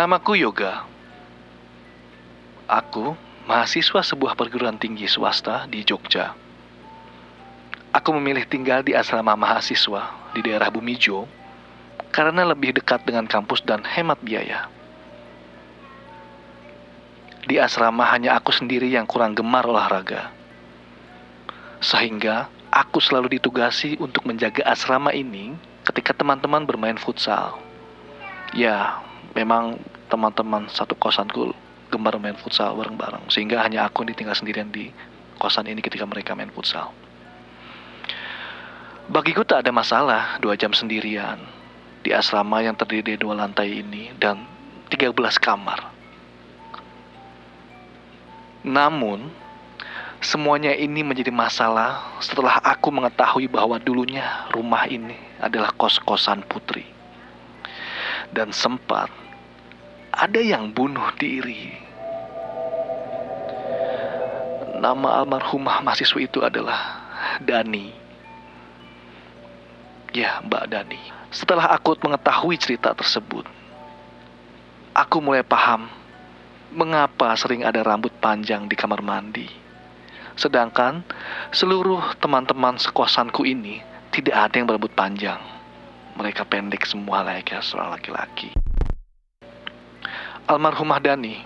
Namaku 0.00 0.32
Yoga. 0.32 0.88
Aku 2.64 3.12
mahasiswa 3.44 4.00
sebuah 4.00 4.32
perguruan 4.32 4.80
tinggi 4.80 5.04
swasta 5.04 5.68
di 5.68 5.84
Jogja. 5.84 6.32
Aku 7.92 8.08
memilih 8.16 8.48
tinggal 8.48 8.80
di 8.80 8.96
asrama 8.96 9.36
mahasiswa 9.36 10.32
di 10.32 10.40
daerah 10.40 10.72
Bumijo 10.72 11.28
karena 12.16 12.48
lebih 12.48 12.80
dekat 12.80 13.04
dengan 13.04 13.28
kampus 13.28 13.60
dan 13.60 13.84
hemat 13.84 14.16
biaya. 14.24 14.72
Di 17.44 17.60
asrama 17.60 18.08
hanya 18.08 18.40
aku 18.40 18.56
sendiri 18.56 18.88
yang 18.88 19.04
kurang 19.04 19.36
gemar 19.36 19.68
olahraga. 19.68 20.32
Sehingga 21.84 22.48
aku 22.72 23.04
selalu 23.04 23.36
ditugasi 23.36 24.00
untuk 24.00 24.24
menjaga 24.24 24.64
asrama 24.64 25.12
ini 25.12 25.52
ketika 25.84 26.16
teman-teman 26.16 26.64
bermain 26.64 26.96
futsal. 26.96 27.60
Ya, 28.56 29.09
memang 29.34 29.78
teman-teman 30.10 30.66
satu 30.70 30.98
kosanku 30.98 31.54
gemar 31.90 32.18
main 32.22 32.38
futsal 32.38 32.74
bareng-bareng 32.78 33.26
sehingga 33.30 33.62
hanya 33.62 33.86
aku 33.86 34.06
ditinggal 34.06 34.34
sendirian 34.34 34.70
di 34.70 34.90
kosan 35.38 35.66
ini 35.66 35.82
ketika 35.82 36.06
mereka 36.06 36.34
main 36.38 36.50
futsal. 36.54 36.94
Bagiku 39.10 39.42
tak 39.42 39.66
ada 39.66 39.74
masalah 39.74 40.38
dua 40.38 40.54
jam 40.54 40.70
sendirian 40.70 41.42
di 42.00 42.14
asrama 42.14 42.62
yang 42.62 42.78
terdiri 42.78 43.14
dari 43.14 43.18
dua 43.18 43.34
lantai 43.34 43.82
ini 43.82 44.14
dan 44.16 44.46
13 44.90 45.14
kamar. 45.38 45.80
Namun, 48.66 49.30
semuanya 50.20 50.74
ini 50.76 51.00
menjadi 51.00 51.32
masalah 51.32 52.20
setelah 52.20 52.60
aku 52.60 52.92
mengetahui 52.92 53.48
bahwa 53.48 53.80
dulunya 53.80 54.50
rumah 54.52 54.84
ini 54.90 55.16
adalah 55.40 55.72
kos-kosan 55.78 56.44
putri. 56.44 56.84
Dan 58.30 58.54
sempat 58.54 59.10
ada 60.14 60.40
yang 60.42 60.70
bunuh 60.70 61.10
diri. 61.18 61.74
Nama 64.80 65.08
almarhumah 65.20 65.84
mahasiswa 65.84 66.20
itu 66.20 66.40
adalah 66.40 67.04
Dani. 67.42 67.92
Ya, 70.16 70.40
Mbak 70.42 70.64
Dani. 70.72 71.00
Setelah 71.30 71.70
aku 71.70 71.94
mengetahui 72.02 72.58
cerita 72.58 72.90
tersebut, 72.96 73.46
aku 74.96 75.16
mulai 75.22 75.46
paham 75.46 75.86
mengapa 76.70 77.34
sering 77.38 77.62
ada 77.66 77.82
rambut 77.82 78.10
panjang 78.18 78.66
di 78.66 78.74
kamar 78.74 79.02
mandi. 79.02 79.46
Sedangkan 80.38 81.02
seluruh 81.50 82.16
teman-teman 82.18 82.78
sekosanku 82.78 83.44
ini 83.44 83.82
tidak 84.10 84.50
ada 84.50 84.54
yang 84.58 84.66
berambut 84.66 84.90
panjang. 84.94 85.59
Mereka 86.20 86.44
pendek 86.44 86.84
semua 86.84 87.24
layaknya 87.24 87.64
seorang 87.64 87.96
laki-laki. 87.96 88.52
Almarhumah 90.44 91.00
Dani 91.00 91.40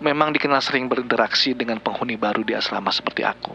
memang 0.00 0.32
dikenal 0.32 0.64
sering 0.64 0.88
berinteraksi 0.88 1.52
dengan 1.52 1.76
penghuni 1.76 2.16
baru 2.16 2.40
di 2.40 2.56
asrama 2.56 2.88
seperti 2.88 3.20
aku. 3.20 3.52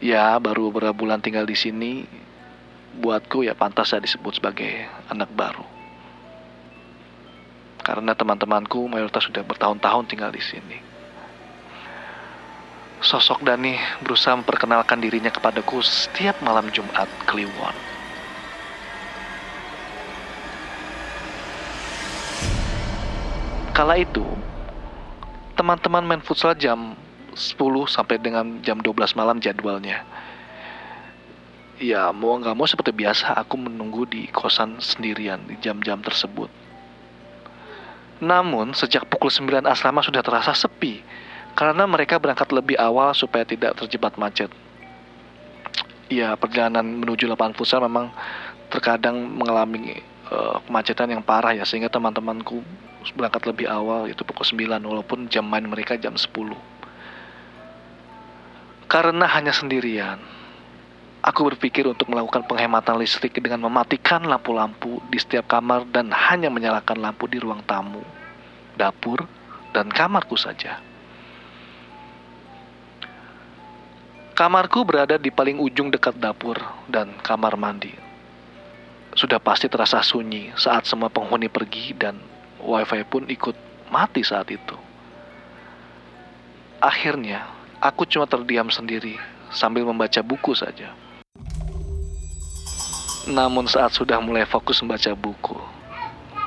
Ya, 0.00 0.32
baru 0.40 0.72
beberapa 0.72 0.96
bulan 0.96 1.20
tinggal 1.20 1.44
di 1.44 1.52
sini, 1.52 2.08
buatku 2.96 3.44
ya 3.44 3.52
pantas 3.52 3.92
saya 3.92 4.00
disebut 4.00 4.40
sebagai 4.40 4.88
anak 5.12 5.28
baru. 5.36 5.68
Karena 7.84 8.16
teman-temanku 8.16 8.88
mayoritas 8.88 9.28
sudah 9.28 9.44
bertahun-tahun 9.44 10.08
tinggal 10.08 10.32
di 10.32 10.40
sini. 10.40 10.78
Sosok 13.04 13.44
Dani 13.44 13.76
berusaha 14.00 14.32
memperkenalkan 14.32 14.96
dirinya 14.96 15.28
kepadaku 15.28 15.84
setiap 15.84 16.40
malam 16.40 16.72
Jumat 16.72 17.12
Kliwon. 17.28 17.97
Kala 23.78 23.94
itu, 23.94 24.26
teman-teman 25.54 26.02
main 26.02 26.18
futsal 26.18 26.58
jam 26.58 26.98
10 27.30 27.54
sampai 27.86 28.18
dengan 28.18 28.58
jam 28.58 28.82
12 28.82 29.14
malam 29.14 29.38
jadwalnya 29.38 30.02
ya 31.78 32.10
mau 32.10 32.34
nggak 32.34 32.58
mau 32.58 32.66
seperti 32.66 32.90
biasa 32.90 33.38
aku 33.38 33.54
menunggu 33.54 34.02
di 34.04 34.26
kosan 34.34 34.82
sendirian 34.82 35.38
di 35.46 35.54
jam-jam 35.62 36.02
tersebut. 36.02 36.50
Namun 38.18 38.74
sejak 38.74 39.06
pukul 39.06 39.30
9 39.30 39.62
asrama 39.62 40.02
sudah 40.02 40.26
terasa 40.26 40.50
sepi 40.58 41.06
karena 41.54 41.86
mereka 41.86 42.18
berangkat 42.18 42.50
lebih 42.50 42.74
awal 42.74 43.14
supaya 43.14 43.46
tidak 43.46 43.78
terjebak 43.78 44.18
macet. 44.18 44.50
Ya 46.10 46.34
perjalanan 46.34 46.82
menuju 46.82 47.30
lapangan 47.30 47.54
futsal 47.54 47.86
memang 47.86 48.10
terkadang 48.74 49.14
mengalami 49.38 50.02
uh, 50.34 50.58
kemacetan 50.66 51.14
yang 51.14 51.22
parah 51.22 51.54
ya 51.54 51.62
sehingga 51.62 51.86
teman-temanku 51.86 52.58
berangkat 53.14 53.44
lebih 53.48 53.68
awal 53.70 54.08
itu 54.10 54.24
pukul 54.24 54.44
9 54.44 54.82
walaupun 54.82 55.30
jam 55.32 55.46
main 55.46 55.64
mereka 55.64 55.94
jam 55.96 56.16
10. 56.16 56.28
Karena 58.88 59.28
hanya 59.28 59.52
sendirian, 59.52 60.18
Aku 61.18 61.44
berpikir 61.50 61.82
untuk 61.82 62.06
melakukan 62.14 62.46
penghematan 62.46 62.94
listrik 63.02 63.34
dengan 63.42 63.66
mematikan 63.66 64.22
lampu-lampu 64.22 65.02
di 65.10 65.18
setiap 65.18 65.50
kamar 65.50 65.82
dan 65.90 66.14
hanya 66.14 66.46
menyalakan 66.46 67.02
lampu 67.02 67.26
di 67.26 67.42
ruang 67.42 67.58
tamu, 67.66 68.00
dapur, 68.78 69.26
dan 69.74 69.90
kamarku 69.90 70.38
saja. 70.38 70.78
Kamarku 74.38 74.86
berada 74.86 75.18
di 75.18 75.34
paling 75.34 75.58
ujung 75.58 75.90
dekat 75.90 76.14
dapur 76.22 76.54
dan 76.86 77.10
kamar 77.26 77.58
mandi. 77.58 77.90
Sudah 79.18 79.42
pasti 79.42 79.66
terasa 79.66 79.98
sunyi 79.98 80.54
saat 80.54 80.86
semua 80.86 81.10
penghuni 81.10 81.50
pergi 81.50 81.98
dan 81.98 82.22
wifi 82.62 83.02
pun 83.06 83.26
ikut 83.30 83.56
mati 83.90 84.22
saat 84.22 84.50
itu. 84.50 84.76
Akhirnya, 86.78 87.46
aku 87.82 88.06
cuma 88.06 88.26
terdiam 88.26 88.70
sendiri 88.70 89.18
sambil 89.50 89.82
membaca 89.82 90.22
buku 90.22 90.54
saja. 90.54 90.94
Namun 93.28 93.68
saat 93.68 93.92
sudah 93.92 94.22
mulai 94.22 94.48
fokus 94.48 94.80
membaca 94.80 95.12
buku, 95.12 95.58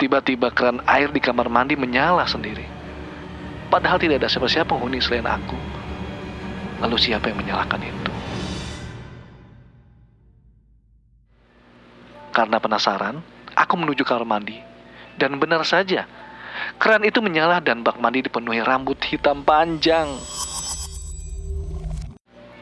tiba-tiba 0.01 0.49
keran 0.49 0.81
air 0.89 1.11
di 1.13 1.21
kamar 1.21 1.45
mandi 1.45 1.77
menyala 1.77 2.25
sendiri. 2.25 2.65
Padahal 3.69 4.01
tidak 4.01 4.23
ada 4.23 4.29
siapa-siapa 4.31 4.71
penghuni 4.71 4.97
selain 4.97 5.27
aku. 5.27 5.55
Lalu 6.81 6.97
siapa 6.97 7.29
yang 7.29 7.39
menyalakan 7.39 7.85
itu? 7.85 8.11
Karena 12.31 12.57
penasaran, 12.57 13.19
aku 13.53 13.73
menuju 13.75 14.07
kamar 14.07 14.25
mandi. 14.25 14.70
Dan 15.19 15.37
benar 15.39 15.63
saja, 15.67 16.07
keran 16.77 17.03
itu 17.03 17.19
menyala 17.19 17.59
dan 17.63 17.83
bak 17.83 17.99
mandi 17.99 18.25
dipenuhi 18.25 18.63
rambut 18.63 18.97
hitam 19.07 19.43
panjang. 19.43 20.07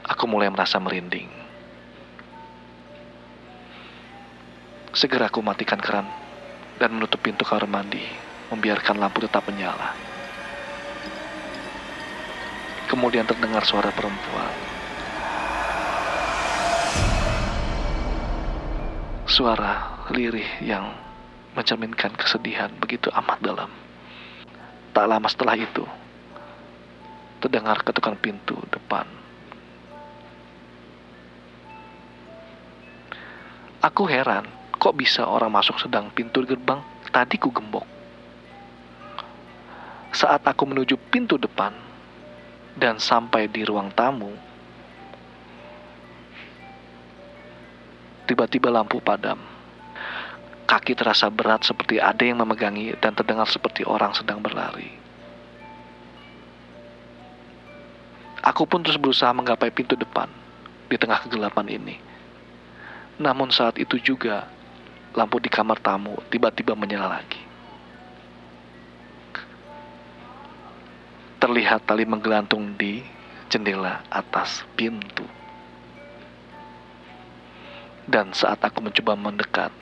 Aku 0.10 0.26
mulai 0.26 0.50
merasa 0.50 0.82
merinding. 0.82 1.30
Segera 4.90 5.30
aku 5.30 5.40
matikan 5.46 5.78
keran 5.78 6.10
dan 6.82 6.92
menutup 6.92 7.22
pintu 7.22 7.46
kamar 7.46 7.70
mandi, 7.70 8.02
membiarkan 8.50 8.98
lampu 8.98 9.22
tetap 9.22 9.46
menyala. 9.46 9.94
Kemudian 12.90 13.24
terdengar 13.30 13.62
suara 13.70 13.94
perempuan. 13.94 14.50
Suara 19.30 20.04
lirih 20.10 20.66
yang 20.66 20.90
mencerminkan 21.54 22.14
kesedihan 22.18 22.70
begitu 22.78 23.10
amat 23.14 23.40
dalam. 23.42 23.72
Tak 24.94 25.06
lama 25.06 25.28
setelah 25.30 25.56
itu, 25.58 25.86
terdengar 27.42 27.82
ketukan 27.86 28.18
pintu 28.18 28.58
depan. 28.74 29.06
Aku 33.80 34.04
heran 34.10 34.60
Kok 34.80 34.96
bisa 34.96 35.28
orang 35.28 35.52
masuk 35.52 35.76
sedang 35.76 36.08
pintu 36.08 36.40
gerbang? 36.48 36.80
Tadi 37.12 37.36
ku 37.36 37.52
gembok. 37.52 37.84
Saat 40.16 40.48
aku 40.48 40.64
menuju 40.64 40.96
pintu 41.12 41.36
depan 41.36 41.76
dan 42.80 42.96
sampai 42.96 43.52
di 43.52 43.68
ruang 43.68 43.92
tamu, 43.92 44.32
tiba-tiba 48.24 48.72
lampu 48.72 49.04
padam. 49.04 49.59
Kaki 50.70 50.94
terasa 50.94 51.26
berat 51.34 51.66
seperti 51.66 51.98
ada 51.98 52.22
yang 52.22 52.46
memegangi 52.46 52.94
dan 53.02 53.18
terdengar 53.18 53.50
seperti 53.50 53.82
orang 53.82 54.14
sedang 54.14 54.38
berlari. 54.38 54.94
Aku 58.46 58.70
pun 58.70 58.86
terus 58.86 59.02
berusaha 59.02 59.34
menggapai 59.34 59.74
pintu 59.74 59.98
depan 59.98 60.30
di 60.86 60.94
tengah 60.94 61.26
kegelapan 61.26 61.74
ini. 61.74 61.98
Namun 63.18 63.50
saat 63.50 63.82
itu 63.82 63.98
juga 63.98 64.46
lampu 65.18 65.42
di 65.42 65.50
kamar 65.50 65.82
tamu 65.82 66.14
tiba-tiba 66.30 66.78
menyala 66.78 67.18
lagi. 67.18 67.42
Terlihat 71.42 71.90
tali 71.90 72.06
menggelantung 72.06 72.78
di 72.78 73.02
jendela 73.50 74.06
atas 74.14 74.62
pintu. 74.78 75.26
Dan 78.06 78.38
saat 78.38 78.62
aku 78.62 78.86
mencoba 78.86 79.18
mendekat, 79.18 79.74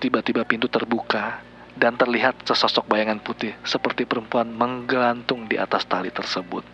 tiba-tiba 0.00 0.48
pintu 0.48 0.64
terbuka 0.66 1.44
dan 1.76 1.94
terlihat 1.94 2.40
sesosok 2.48 2.88
bayangan 2.88 3.20
putih 3.20 3.52
seperti 3.68 4.08
perempuan 4.08 4.48
menggelantung 4.48 5.44
di 5.44 5.60
atas 5.60 5.84
tali 5.84 6.08
tersebut. 6.08 6.64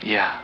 Ya, 0.00 0.40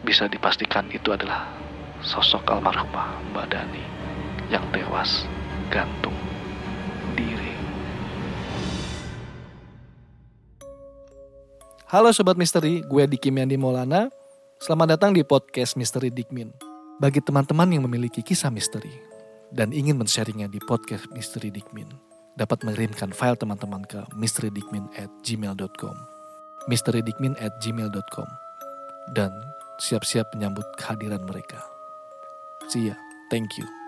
bisa 0.00 0.24
dipastikan 0.24 0.88
itu 0.88 1.12
adalah 1.12 1.52
sosok 2.00 2.48
almarhumah 2.48 3.20
Mbak 3.36 3.46
Dani 3.52 3.84
yang 4.48 4.64
tewas 4.72 5.28
gantung 5.68 6.16
diri. 7.12 7.52
Halo 11.92 12.08
Sobat 12.16 12.40
Misteri, 12.40 12.80
gue 12.80 13.04
Diki 13.04 13.28
Miandi 13.28 13.60
Maulana. 13.60 14.08
Selamat 14.64 14.96
datang 14.96 15.12
di 15.12 15.20
podcast 15.20 15.76
Misteri 15.76 16.08
Dikmin. 16.08 16.48
Bagi 16.96 17.20
teman-teman 17.20 17.68
yang 17.68 17.84
memiliki 17.84 18.22
kisah 18.22 18.54
misteri 18.54 19.13
dan 19.54 19.70
ingin 19.70 19.96
men-sharingnya 19.96 20.50
di 20.50 20.58
podcast 20.66 21.06
Misteri 21.14 21.54
Dikmin, 21.54 21.88
dapat 22.34 22.66
mengirimkan 22.66 23.14
file 23.14 23.38
teman-teman 23.38 23.86
ke 23.86 24.02
misteridikmin 24.18 24.90
at 24.98 25.08
gmail.com 25.22 26.14
misteridikmin 26.68 27.36
at 27.40 27.52
gmail.com 27.60 28.28
dan 29.12 29.30
siap-siap 29.80 30.32
menyambut 30.32 30.64
kehadiran 30.80 31.20
mereka. 31.28 31.60
See 32.72 32.88
ya. 32.88 32.96
Thank 33.28 33.60
you. 33.60 33.83